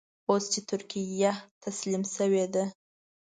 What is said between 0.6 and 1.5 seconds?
ترکیه